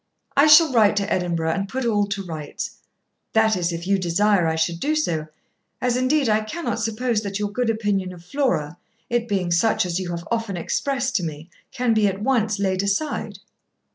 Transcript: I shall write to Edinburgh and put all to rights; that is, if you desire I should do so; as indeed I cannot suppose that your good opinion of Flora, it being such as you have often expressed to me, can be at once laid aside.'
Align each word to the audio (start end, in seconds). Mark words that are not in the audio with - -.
I 0.35 0.47
shall 0.47 0.73
write 0.73 0.95
to 0.95 1.13
Edinburgh 1.13 1.51
and 1.51 1.69
put 1.69 1.85
all 1.85 2.07
to 2.07 2.23
rights; 2.25 2.71
that 3.33 3.55
is, 3.55 3.71
if 3.71 3.85
you 3.85 3.99
desire 3.99 4.47
I 4.47 4.55
should 4.55 4.79
do 4.79 4.95
so; 4.95 5.27
as 5.79 5.95
indeed 5.95 6.27
I 6.27 6.41
cannot 6.41 6.79
suppose 6.79 7.21
that 7.21 7.37
your 7.37 7.51
good 7.51 7.69
opinion 7.69 8.11
of 8.11 8.25
Flora, 8.25 8.79
it 9.11 9.27
being 9.27 9.51
such 9.51 9.85
as 9.85 9.99
you 9.99 10.09
have 10.09 10.27
often 10.31 10.57
expressed 10.57 11.15
to 11.17 11.23
me, 11.23 11.51
can 11.71 11.93
be 11.93 12.07
at 12.07 12.19
once 12.19 12.57
laid 12.57 12.81
aside.' 12.81 13.37